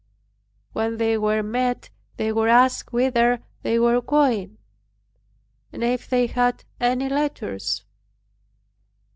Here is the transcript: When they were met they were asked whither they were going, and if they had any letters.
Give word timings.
When 0.73 0.97
they 0.97 1.15
were 1.15 1.43
met 1.43 1.91
they 2.17 2.31
were 2.31 2.47
asked 2.47 2.91
whither 2.91 3.43
they 3.61 3.77
were 3.77 4.01
going, 4.01 4.57
and 5.71 5.83
if 5.83 6.09
they 6.09 6.25
had 6.25 6.63
any 6.79 7.07
letters. 7.07 7.83